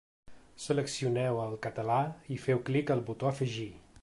Seleccioneu 0.63 1.43
el 1.43 1.53
català 1.67 2.01
i 2.37 2.41
feu 2.47 2.65
clic 2.71 2.95
al 2.97 3.09
botó 3.11 3.35
“Afegir”. 3.35 3.71